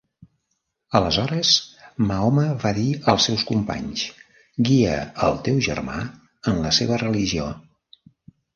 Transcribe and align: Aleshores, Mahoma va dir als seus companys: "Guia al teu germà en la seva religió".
Aleshores, 0.99 1.51
Mahoma 2.11 2.45
va 2.63 2.71
dir 2.79 2.87
als 3.13 3.27
seus 3.29 3.45
companys: 3.51 4.07
"Guia 4.71 4.97
al 5.29 5.39
teu 5.51 5.63
germà 5.71 6.01
en 6.55 6.61
la 6.67 6.75
seva 6.83 7.01
religió". 7.07 7.55